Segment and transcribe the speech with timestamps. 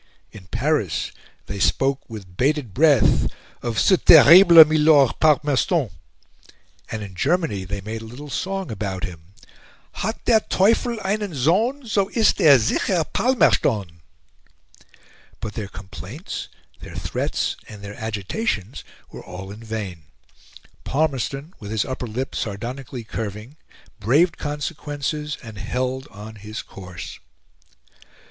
[0.31, 1.11] In Paris
[1.45, 3.27] they spoke with bated breath
[3.61, 5.91] of "ce terrible milord Palmerston;"
[6.89, 9.35] and in Germany they made a little song about him
[9.91, 14.01] "Hat der Teufel einen Sohn, So ist er sicher Palmerston."
[15.39, 16.47] But their complaints,
[16.79, 20.05] their threats, and their agitations were all in vain.
[20.83, 23.55] Palmerston, with his upper lip sardonically curving,
[23.99, 27.19] braved consequences, and held on his course.